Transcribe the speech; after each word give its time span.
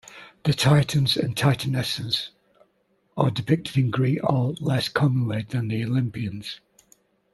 The 0.45 0.53
Titans 0.53 1.15
and 1.15 1.35
Titanesses 1.37 2.29
are 3.15 3.29
depicted 3.29 3.77
in 3.77 3.91
Greek 3.91 4.17
art 4.23 4.59
less 4.59 4.89
commonly 4.89 5.45
than 5.47 5.67
the 5.67 5.85
Olympians. 5.85 6.59